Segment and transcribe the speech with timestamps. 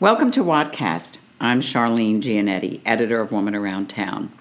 [0.00, 1.18] Welcome to Wadcast.
[1.42, 4.32] I'm Charlene Giannetti, editor of Woman Around Town.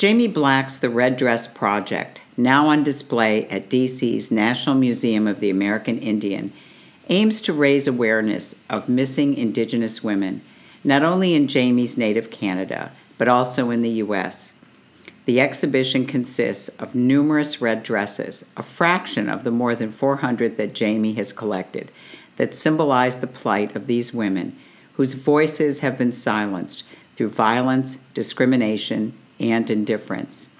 [0.00, 5.50] Jaime Black's The Red Dress Project, now on display at DC's National Museum of the
[5.50, 6.50] American Indian,
[7.10, 10.40] aims to raise awareness of missing Indigenous women,
[10.82, 14.54] not only in Jaime's native Canada, but also in the U.S.
[15.26, 20.72] The exhibition consists of numerous red dresses, a fraction of the more than 400 that
[20.72, 21.92] Jamie has collected,
[22.36, 24.56] that symbolize the plight of these women
[25.00, 26.82] whose voices have been silenced
[27.16, 30.50] through violence, discrimination, and indifference.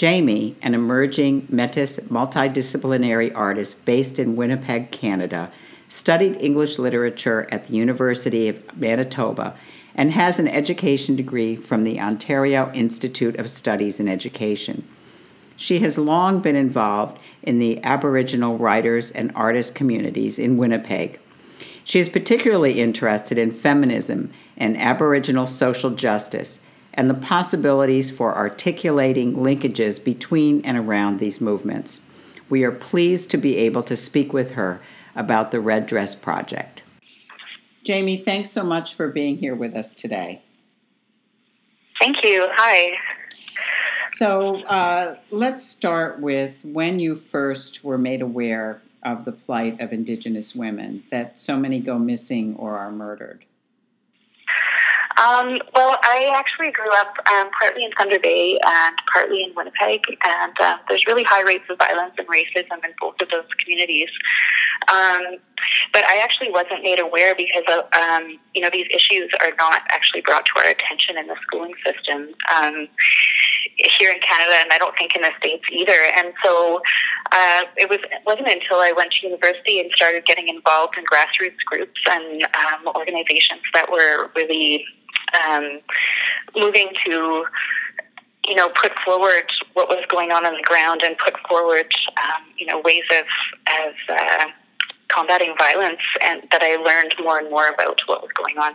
[0.00, 5.52] Jaime, an emerging Metis multidisciplinary artist based in Winnipeg, Canada,
[5.86, 9.54] studied English literature at the University of Manitoba
[9.94, 14.88] and has an education degree from the Ontario Institute of Studies in Education.
[15.56, 21.20] She has long been involved in the Aboriginal writers and artist communities in Winnipeg.
[21.84, 26.60] She is particularly interested in feminism and Aboriginal social justice
[26.94, 32.00] and the possibilities for articulating linkages between and around these movements.
[32.48, 34.80] We are pleased to be able to speak with her
[35.14, 36.82] about the Red Dress Project.
[37.86, 40.42] Jaime, thanks so much for being here with us today.
[42.00, 42.48] Thank you.
[42.52, 42.92] Hi.
[44.12, 49.92] So uh, let's start with when you first were made aware of the plight of
[49.92, 53.44] Indigenous women, that so many go missing or are murdered?
[55.16, 60.02] Um, well, I actually grew up um, partly in Thunder Bay and partly in Winnipeg,
[60.24, 64.08] and uh, there's really high rates of violence and racism in both of those communities.
[64.88, 65.38] Um,
[65.92, 69.82] but I actually wasn't made aware because of, um, you know these issues are not
[69.90, 72.88] actually brought to our attention in the schooling system um,
[73.98, 75.96] here in Canada, and I don't think in the states either.
[76.16, 76.80] And so
[77.32, 81.62] uh, it was wasn't until I went to university and started getting involved in grassroots
[81.66, 84.84] groups and um, organizations that were really
[85.42, 85.80] um,
[86.56, 87.44] moving to
[88.46, 91.86] you know put forward what was going on on the ground and put forward
[92.16, 93.24] um, you know ways of
[93.86, 94.46] of uh,
[95.08, 98.74] combating violence and that I learned more and more about what was going on.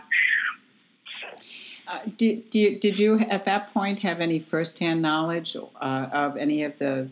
[1.86, 6.62] Uh, did, did, did you at that point have any firsthand knowledge uh, of any
[6.62, 7.08] of the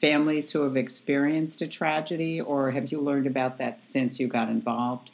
[0.00, 4.48] families who have experienced a tragedy, or have you learned about that since you got
[4.48, 5.10] involved?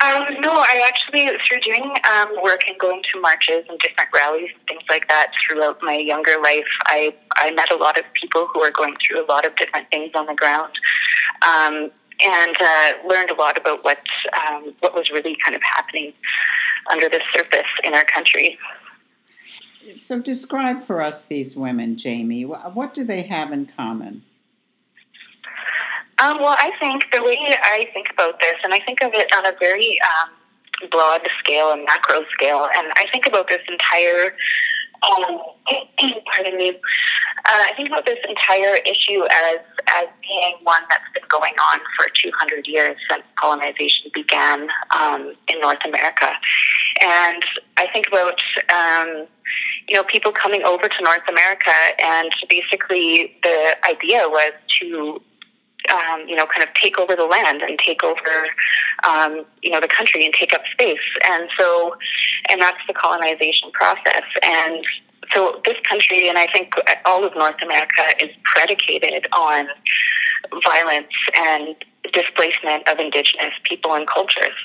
[0.00, 4.50] Um, no, I actually, through doing um, work and going to marches and different rallies
[4.54, 8.48] and things like that throughout my younger life, I, I met a lot of people
[8.52, 10.72] who are going through a lot of different things on the ground.
[11.42, 11.90] Um,
[12.22, 14.00] and uh, learned a lot about what
[14.46, 16.12] um, what was really kind of happening
[16.90, 18.58] under the surface in our country.
[19.96, 22.42] So, describe for us these women, Jaime.
[22.42, 24.22] What do they have in common?
[26.20, 29.32] Um, well, I think the way I think about this, and I think of it
[29.36, 34.34] on a very um, broad scale and macro scale, and I think about this entire,
[35.02, 35.40] um,
[36.26, 39.60] pardon me, uh, I think about this entire issue as
[39.94, 45.60] as being one that's been going on for 200 years since colonization began um, in
[45.60, 46.30] North America,
[47.00, 47.42] and
[47.76, 48.38] I think about
[48.74, 49.26] um,
[49.88, 55.22] you know people coming over to North America, and basically the idea was to
[55.92, 58.46] um, you know, kind of take over the land and take over,
[59.04, 60.98] um, you know, the country and take up space.
[61.28, 61.94] And so,
[62.50, 64.24] and that's the colonization process.
[64.42, 64.84] And
[65.34, 66.72] so this country, and I think
[67.04, 69.68] all of North America, is predicated on
[70.64, 71.74] violence and
[72.12, 74.56] displacement of indigenous people and cultures.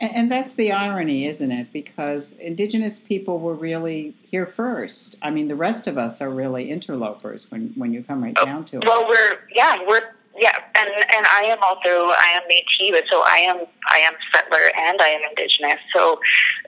[0.00, 1.72] And, and, that's the irony, isn't it?
[1.72, 5.16] Because indigenous people were really here first.
[5.20, 8.44] I mean, the rest of us are really interlopers when, when you come right oh,
[8.44, 8.84] down to it.
[8.86, 13.36] Well, we're yeah, we're yeah, and and I am also I am Métis, so I
[13.38, 15.80] am I am settler and I am indigenous.
[15.94, 16.18] So,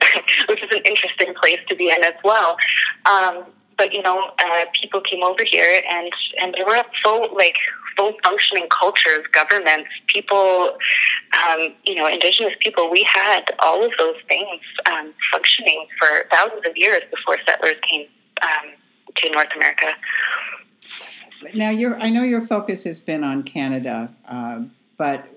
[0.49, 2.57] which is an interesting place to be in as well.
[3.05, 3.45] Um,
[3.77, 6.11] but you know, uh, people came over here, and
[6.41, 7.55] and there were full like
[7.95, 10.77] full functioning cultures, governments, people,
[11.45, 12.89] um, you know, indigenous people.
[12.91, 14.61] We had all of those things
[14.91, 18.07] um, functioning for thousands of years before settlers came
[18.41, 18.71] um,
[19.17, 19.87] to North America.
[21.53, 24.61] Now, your I know your focus has been on Canada, uh,
[24.97, 25.27] but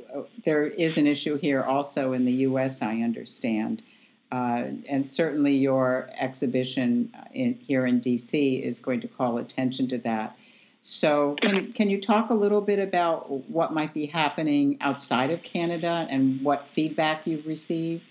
[0.45, 2.81] there is an issue here also in the U.S.
[2.83, 3.83] I understand.
[4.33, 9.99] Uh, and certainly your exhibition in, here in DC is going to call attention to
[9.99, 10.37] that.
[10.81, 15.43] So, can, can you talk a little bit about what might be happening outside of
[15.43, 18.05] Canada and what feedback you've received?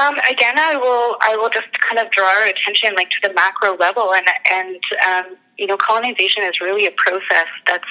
[0.00, 3.34] Um, again, I will I will just kind of draw our attention like to the
[3.34, 7.84] macro level, and and um, you know, colonization is really a process that's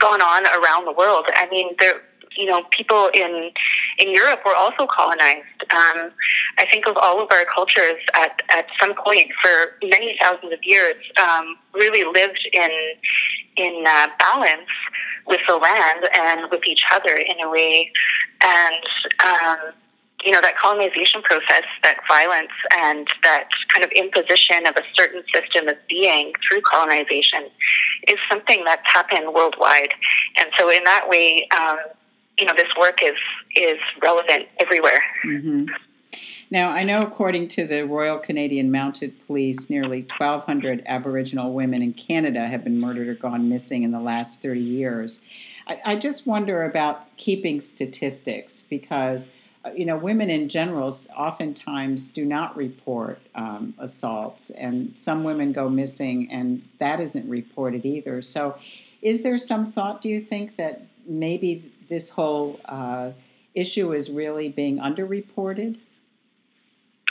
[0.00, 1.26] gone on around the world.
[1.34, 2.02] I mean, there
[2.38, 3.50] you know, people in
[3.98, 5.60] in Europe were also colonized.
[5.74, 6.12] Um,
[6.56, 10.60] I think of all of our cultures at at some point for many thousands of
[10.62, 12.70] years um, really lived in
[13.56, 14.70] in uh, balance
[15.26, 17.90] with the land and with each other in a way,
[18.40, 18.84] and.
[19.26, 19.72] Um,
[20.24, 25.22] you know, that colonization process, that violence and that kind of imposition of a certain
[25.32, 27.46] system of being through colonization
[28.08, 29.94] is something that's happened worldwide.
[30.36, 31.78] And so in that way, um,
[32.38, 33.16] you know, this work is,
[33.56, 35.02] is relevant everywhere.
[35.26, 35.66] Mm-hmm.
[36.50, 41.92] Now, I know according to the Royal Canadian Mounted Police, nearly 1,200 Aboriginal women in
[41.92, 45.20] Canada have been murdered or gone missing in the last 30 years.
[45.66, 49.30] I, I just wonder about keeping statistics because
[49.64, 55.52] uh, you know, women in general oftentimes do not report um, assaults, and some women
[55.52, 58.22] go missing, and that isn't reported either.
[58.22, 58.56] So,
[59.02, 63.10] is there some thought, do you think, that maybe this whole uh,
[63.54, 65.78] issue is really being underreported?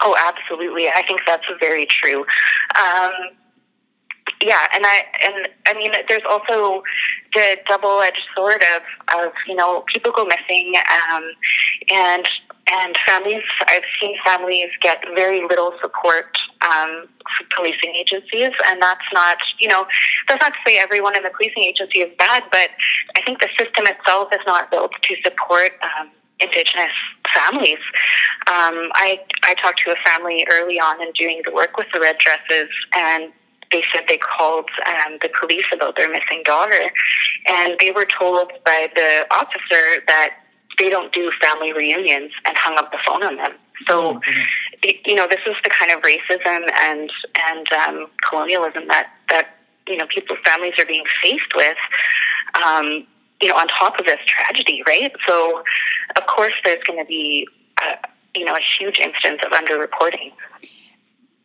[0.03, 0.88] Oh, absolutely.
[0.88, 2.25] I think that's very true.
[2.75, 3.11] Um,
[4.41, 6.83] yeah, and I and I mean, there's also
[7.33, 10.73] the double-edged sword of of you know people go missing,
[11.11, 11.23] um,
[11.89, 12.29] and
[12.67, 13.44] and families.
[13.67, 17.07] I've seen families get very little support um,
[17.55, 19.87] policing agencies, and that's not you know
[20.27, 22.69] that's not to say everyone in the policing agency is bad, but
[23.15, 25.71] I think the system itself is not built to support.
[25.81, 26.09] Um,
[26.39, 26.93] Indigenous
[27.33, 27.81] families.
[28.45, 31.99] Um, I I talked to a family early on in doing the work with the
[31.99, 33.33] red dresses, and
[33.71, 36.91] they said they called um, the police about their missing daughter,
[37.47, 40.31] and they were told by the officer that
[40.77, 43.53] they don't do family reunions and hung up the phone on them.
[43.88, 44.21] So, oh,
[45.06, 47.12] you know, this is the kind of racism and
[47.51, 49.56] and um, colonialism that that
[49.88, 51.77] you know people's families are being faced with.
[52.65, 53.06] Um,
[53.41, 55.12] you know, on top of this tragedy, right?
[55.27, 55.63] So,
[56.15, 57.47] of course, there's going to be,
[57.79, 60.31] a, you know, a huge instance of underreporting.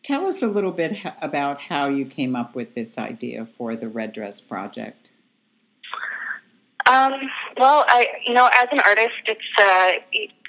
[0.02, 3.88] Tell us a little bit about how you came up with this idea for the
[3.88, 5.11] Red Dress Project.
[6.87, 7.12] Um,
[7.58, 9.93] well, I, you know, as an artist, it's uh,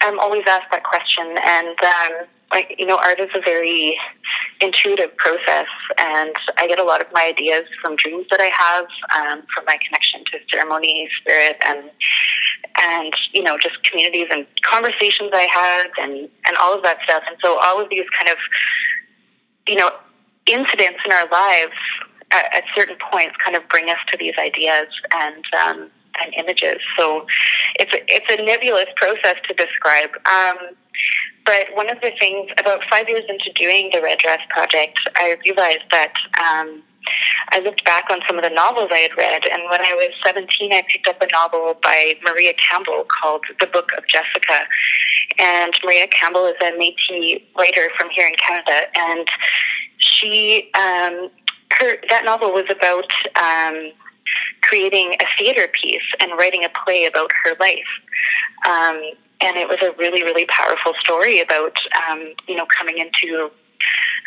[0.03, 3.97] I'm always asked that question, and um, like you know, art is a very
[4.61, 5.67] intuitive process,
[5.97, 8.85] and I get a lot of my ideas from dreams that I have,
[9.15, 11.89] um, from my connection to ceremony, spirit, and
[12.79, 17.23] and you know, just communities and conversations I had, and and all of that stuff.
[17.27, 18.37] And so, all of these kind of
[19.67, 19.91] you know,
[20.45, 21.73] incidents in our lives
[22.31, 24.87] at, at certain points kind of bring us to these ideas.
[25.13, 25.89] And um,
[26.21, 26.81] and images.
[26.97, 27.25] So
[27.75, 30.09] it's a, it's a nebulous process to describe.
[30.25, 30.75] Um,
[31.45, 35.35] but one of the things, about five years into doing the Red Dress Project, I
[35.45, 36.83] realized that um,
[37.51, 40.11] I looked back on some of the novels I had read, and when I was
[40.25, 44.65] 17, I picked up a novel by Maria Campbell called The Book of Jessica.
[45.37, 49.27] And Maria Campbell is a Métis writer from here in Canada, and
[49.97, 51.29] she, um,
[51.79, 53.91] her that novel was about um,
[54.61, 57.91] creating a theater piece and writing a play about her life.
[58.65, 59.01] Um,
[59.41, 61.77] and it was a really, really powerful story about,
[62.09, 63.51] um, you know, coming into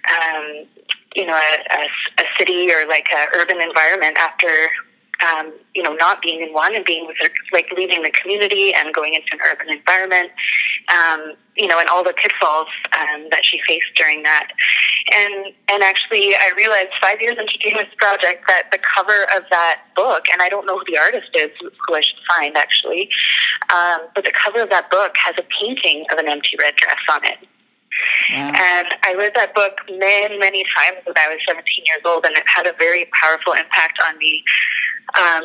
[0.07, 0.66] um,
[1.14, 4.49] you know, a, a, a city or like a urban environment after
[5.25, 7.16] um, you know, not being in one and being with,
[7.52, 10.30] like leaving the community and going into an urban environment,
[10.92, 12.68] um, you know, and all the pitfalls
[12.99, 14.49] um, that she faced during that.
[15.14, 19.44] And and actually, I realized five years into doing this project that the cover of
[19.50, 23.08] that book, and I don't know who the artist is, who I should find actually,
[23.73, 27.00] um, but the cover of that book has a painting of an empty red dress
[27.11, 27.38] on it.
[28.30, 28.52] Wow.
[28.54, 32.37] And I read that book many, many times when I was 17 years old, and
[32.37, 34.42] it had a very powerful impact on me.
[35.19, 35.45] Um,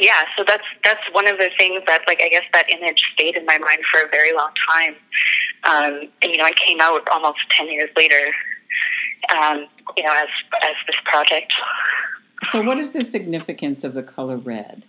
[0.00, 3.36] yeah, so that's that's one of the things that, like, I guess that image stayed
[3.36, 4.94] in my mind for a very long time.
[5.64, 8.32] Um, and you know, I came out almost 10 years later.
[9.36, 10.28] Um, you know, as
[10.62, 11.52] as this project.
[12.50, 14.84] So, what is the significance of the color red?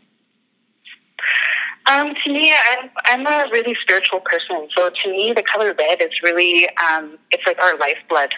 [1.88, 4.68] Um, to me, I'm, I'm a really spiritual person.
[4.76, 8.32] So to me, the color red is really, um, it's like our lifeblood.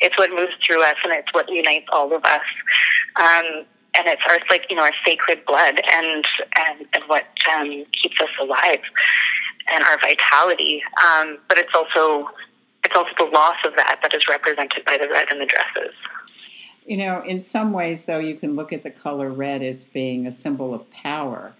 [0.00, 2.40] It's what moves through us and it's what unites all of us.
[3.14, 3.66] Um,
[3.98, 6.24] and it's our, like, you know, our sacred blood and,
[6.56, 8.80] and, and what um, keeps us alive
[9.70, 10.82] and our vitality.
[11.04, 12.30] Um, but it's also,
[12.84, 15.94] it's also the loss of that that is represented by the red in the dresses.
[16.86, 20.26] You know, in some ways, though, you can look at the color red as being
[20.26, 21.52] a symbol of power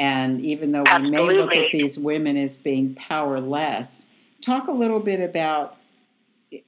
[0.00, 4.06] and even though we may look at these women as being powerless,
[4.40, 5.76] talk a little bit about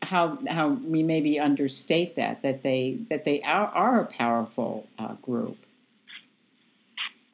[0.02, 5.14] how how we maybe understate that that they that they are, are a powerful uh,
[5.14, 5.56] group.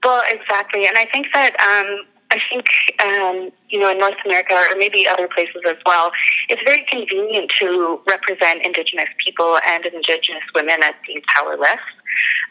[0.05, 2.67] Well, exactly, and I think that um, I think,
[3.05, 6.11] um, you know, in North America or maybe other places as well,
[6.49, 11.81] it's very convenient to represent Indigenous people and Indigenous women as being powerless.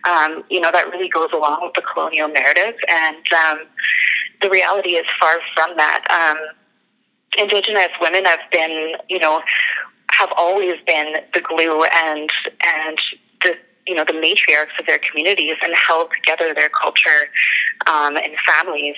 [0.04, 2.74] Um, you know, that really goes along with the colonial narrative.
[2.88, 3.60] And um,
[4.42, 6.06] the reality is far from that.
[6.10, 6.38] Um,
[7.38, 9.42] Indigenous women have been, you know,
[10.12, 12.30] have always been the glue and
[12.64, 13.02] and
[13.44, 13.56] the
[13.88, 17.30] you know the matriarchs of their communities and held together their culture
[17.88, 18.96] um, and families.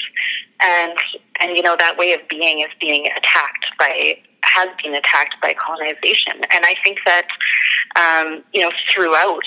[0.62, 0.98] And
[1.40, 5.54] and you know that way of being is being attacked by has been attacked by
[5.54, 6.44] colonization.
[6.52, 7.28] And I think that
[7.96, 9.44] um, you know throughout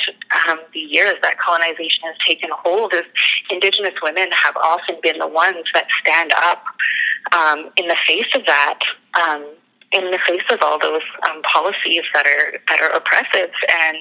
[0.49, 3.05] um, the years that colonization has taken hold is
[3.51, 6.65] indigenous women have often been the ones that stand up
[7.37, 8.79] um, in the face of that
[9.21, 9.47] um,
[9.93, 13.51] in the face of all those um, policies that are that are oppressive.
[13.85, 13.99] And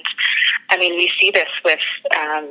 [0.70, 1.84] I mean, we see this with
[2.16, 2.48] um,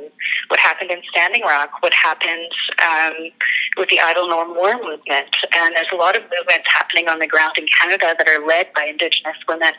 [0.48, 3.30] what happened in Standing Rock, what happened um,
[3.76, 7.26] with the Idle No More movement, and there's a lot of movements happening on the
[7.26, 9.74] ground in Canada that are led by Indigenous women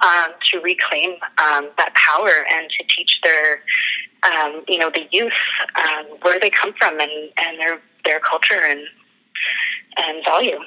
[0.00, 1.16] um, to reclaim
[1.76, 3.60] that power and to teach their
[4.68, 5.32] you know the youth
[6.22, 8.80] where they come from and, and their their culture and
[9.96, 10.58] and value.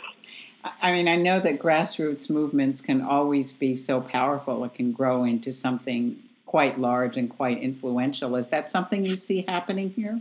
[0.82, 4.64] I mean, I know that grassroots movements can always be so powerful.
[4.66, 8.36] It can grow into something quite large and quite influential.
[8.36, 10.20] Is that something you see happening here?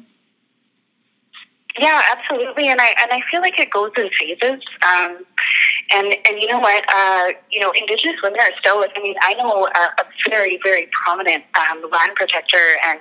[1.78, 4.62] Yeah, absolutely, and I and I feel like it goes in phases.
[4.84, 5.24] Um,
[5.90, 6.84] and and you know what?
[6.92, 8.84] Uh, you know, Indigenous women are still.
[8.84, 12.98] I mean, I know a, a very very prominent um, land protector and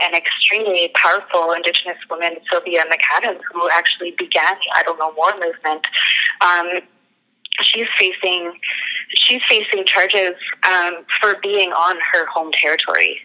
[0.00, 5.86] an extremely powerful Indigenous woman, Sylvia McAdams, who actually began the Idle No More movement.
[6.40, 6.80] Um,
[7.62, 8.52] she's facing
[9.14, 10.34] she's facing charges
[10.66, 13.20] um, for being on her home territory.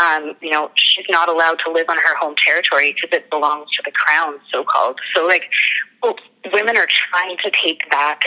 [0.00, 3.68] Um, you know, she's not allowed to live on her home territory because it belongs
[3.76, 4.98] to the crown, so called.
[5.14, 5.44] So, like,
[6.02, 6.16] well,
[6.52, 8.22] women are trying to take back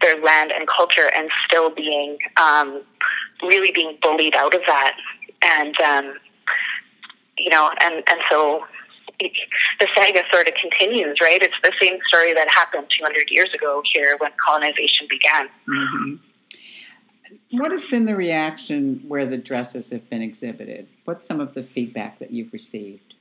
[0.00, 2.82] their land and culture, and still being um,
[3.42, 4.96] really being bullied out of that.
[5.42, 6.14] And um,
[7.38, 8.64] you know, and and so
[9.20, 11.40] the saga sort of continues, right?
[11.42, 15.48] It's the same story that happened 200 years ago here when colonization began.
[15.68, 17.58] Mm-hmm.
[17.58, 20.88] What has been the reaction where the dresses have been exhibited?
[21.04, 23.14] What's some of the feedback that you've received?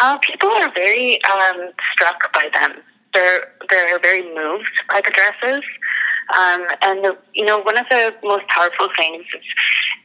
[0.00, 2.82] Uh, people are very um, struck by them.
[3.14, 5.62] They're they're very moved by the dresses,
[6.36, 9.42] um, and the, you know one of the most powerful things is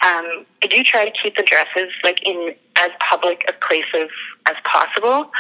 [0.06, 4.10] um, I do try to keep the dresses like in as public of places
[4.48, 5.32] as possible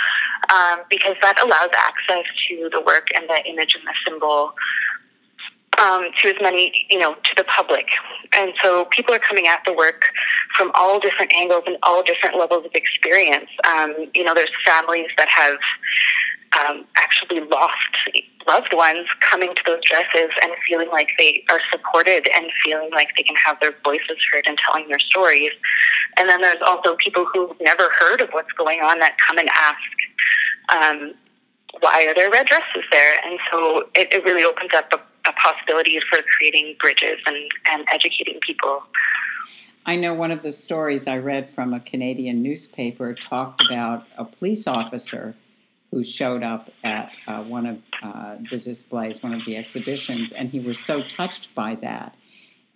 [0.53, 4.53] um, because that allows access to the work and the image and the symbol
[5.79, 7.85] um, to as many, you know, to the public.
[8.33, 10.03] And so people are coming at the work
[10.57, 13.49] from all different angles and all different levels of experience.
[13.67, 15.57] Um, you know, there's families that have
[16.59, 17.75] um, actually lost
[18.49, 23.09] loved ones coming to those dresses and feeling like they are supported and feeling like
[23.15, 25.51] they can have their voices heard and telling their stories.
[26.17, 29.49] And then there's also people who've never heard of what's going on that come and
[29.49, 29.89] ask,
[30.75, 31.13] um,
[31.81, 33.13] why are there red dresses there?
[33.23, 37.85] And so it, it really opens up a, a possibility for creating bridges and, and
[37.93, 38.81] educating people.
[39.85, 44.25] I know one of the stories I read from a Canadian newspaper talked about a
[44.25, 45.35] police officer
[45.91, 50.49] who showed up at uh, one of uh, the displays, one of the exhibitions, and
[50.49, 52.15] he was so touched by that.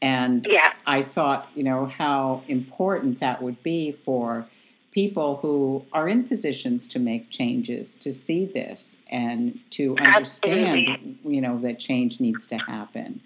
[0.01, 0.73] And yeah.
[0.85, 4.45] I thought, you know, how important that would be for
[4.91, 11.35] people who are in positions to make changes to see this and to understand, Absolutely.
[11.35, 13.21] you know, that change needs to happen.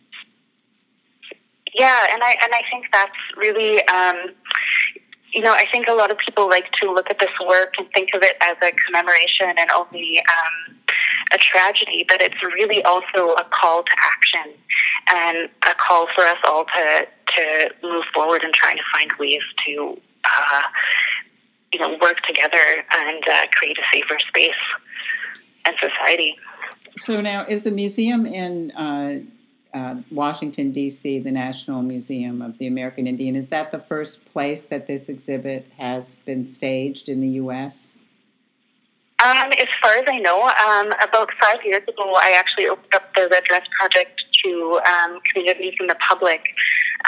[1.74, 4.34] Yeah, and I and I think that's really um,
[5.38, 7.88] you know, I think a lot of people like to look at this work and
[7.94, 10.76] think of it as a commemoration and only um,
[11.32, 14.60] a tragedy, but it's really also a call to action
[15.14, 19.44] and a call for us all to to move forward and trying to find ways
[19.68, 20.62] to, uh,
[21.72, 24.64] you know, work together and uh, create a safer space
[25.66, 26.36] and society.
[26.96, 29.20] So now, is the museum in uh,
[29.74, 33.36] uh, Washington, D.C., the National Museum of the American Indian.
[33.36, 37.94] Is that the first place that this exhibit has been staged in the U.S.?
[39.24, 43.04] Um, as far as I know, um, about five years ago, I actually opened up
[43.16, 46.42] the Red Dress Project to um, communities and the public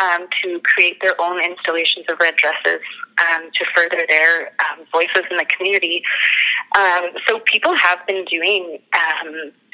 [0.02, 2.82] um, to create their own installations of red dresses
[3.22, 6.02] um, to further their um, voices in the community.
[7.28, 8.80] so people have been doing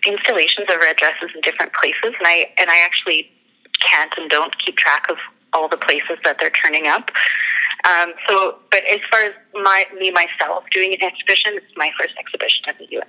[0.06, 3.32] installations of red dresses in different places, and I and I actually
[3.82, 5.18] can't and don't keep track of
[5.54, 7.10] all the places that they're turning up.
[7.86, 12.14] Um, so, but as far as my me myself doing an exhibition, it's my first
[12.20, 13.08] exhibition in the U.S.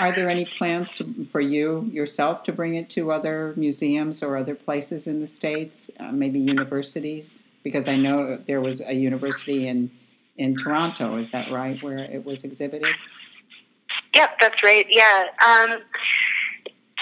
[0.00, 4.36] Are there any plans to, for you yourself to bring it to other museums or
[4.36, 7.44] other places in the states, uh, maybe universities?
[7.62, 9.90] Because I know there was a university in
[10.36, 11.16] in Toronto.
[11.16, 12.94] Is that right, where it was exhibited?
[14.14, 14.86] Yep, that's right.
[14.88, 15.26] Yeah.
[15.46, 15.80] Um,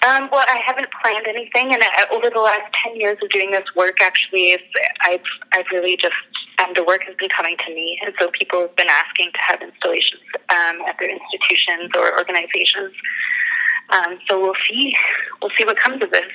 [0.02, 3.52] um, well, I haven't planned anything, and uh, over the last ten years of doing
[3.52, 4.59] this work, actually,
[5.00, 5.21] I've
[5.52, 6.16] I've really just
[6.59, 9.38] um, the work has been coming to me, and so people have been asking to
[9.47, 12.92] have installations um, at their institutions or organizations.
[13.90, 14.95] Um, so we'll see,
[15.40, 16.31] we'll see what comes of this.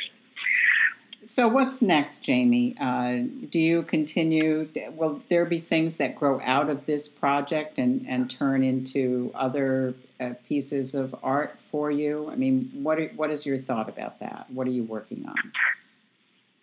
[1.23, 2.75] So what's next, Jaime?
[2.79, 4.69] Uh, do you continue?
[4.95, 9.95] Will there be things that grow out of this project and, and turn into other
[10.19, 12.29] uh, pieces of art for you?
[12.31, 14.45] I mean, what are, what is your thought about that?
[14.49, 15.51] What are you working on?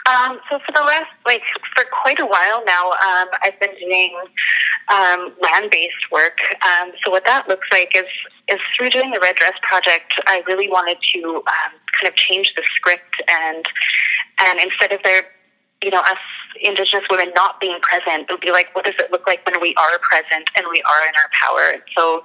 [0.07, 1.43] Um, so for the last, like,
[1.75, 4.15] for quite a while now, um, I've been doing
[4.93, 6.39] um, land-based work.
[6.63, 8.05] Um, so what that looks like is,
[8.49, 12.53] is through doing the Red Dress Project, I really wanted to um, kind of change
[12.55, 13.65] the script and,
[14.39, 15.25] and instead of there,
[15.83, 16.19] you know, us
[16.63, 19.61] Indigenous women not being present, it would be like, what does it look like when
[19.61, 21.83] we are present and we are in our power?
[21.97, 22.23] So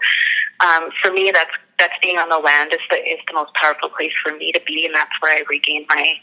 [0.61, 3.89] um, for me, that's that's being on the land is the is the most powerful
[3.89, 6.13] place for me to be, and that's where I regain my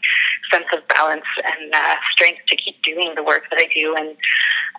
[0.52, 3.96] sense of balance and uh, strength to keep doing the work that I do.
[3.96, 4.10] And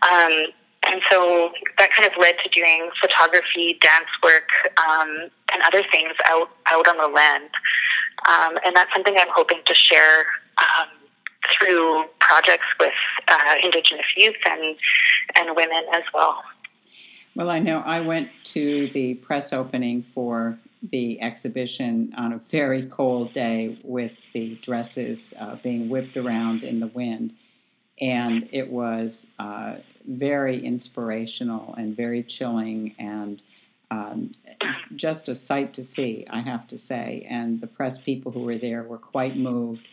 [0.07, 0.53] um,
[0.87, 4.49] and so that kind of led to doing photography, dance work,
[4.87, 7.49] um, and other things out out on the land.
[8.29, 10.25] Um, and that's something I'm hoping to share
[10.57, 10.89] um,
[11.58, 12.94] through projects with
[13.27, 14.75] uh, Indigenous youth and
[15.36, 16.44] and women as well.
[17.36, 20.58] Well, I know I went to the press opening for
[20.92, 26.79] the exhibition on a very cold day with the dresses uh, being whipped around in
[26.79, 27.33] the wind.
[28.00, 29.75] And it was uh,
[30.07, 33.42] very inspirational and very chilling and
[33.90, 34.33] um,
[34.96, 37.25] just a sight to see, I have to say.
[37.29, 39.88] And the press people who were there were quite moved.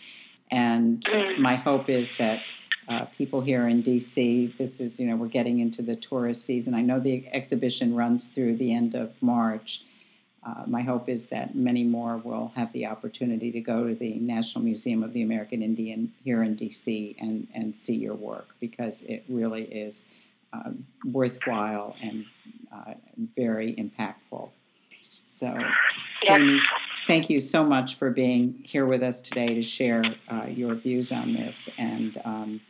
[0.55, 1.05] And
[1.39, 2.41] my hope is that
[2.89, 4.57] uh, people here in DC.
[4.57, 6.75] This is, you know, we're getting into the tourist season.
[6.75, 9.83] I know the exhibition runs through the end of March.
[10.47, 14.15] Uh, my hope is that many more will have the opportunity to go to the
[14.17, 19.03] National Museum of the American Indian here in DC and, and see your work because
[19.03, 20.05] it really is
[20.53, 20.71] uh,
[21.05, 22.27] worthwhile and
[22.73, 22.93] uh,
[23.35, 24.51] very impactful.
[25.25, 25.57] So,
[26.27, 26.61] Jaime,
[27.07, 31.13] thank you so much for being here with us today to share uh, your views
[31.13, 32.21] on this and.
[32.25, 32.61] Um,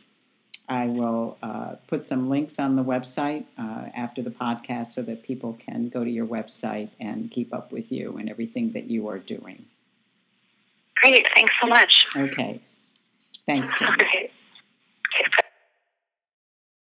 [0.67, 5.23] I will uh, put some links on the website uh, after the podcast so that
[5.23, 9.07] people can go to your website and keep up with you and everything that you
[9.07, 9.65] are doing.
[10.95, 11.27] Great.
[11.35, 12.07] Thanks so much.
[12.15, 12.59] Okay.
[13.45, 13.89] Thanks, Jim.
[13.89, 14.24] Okay.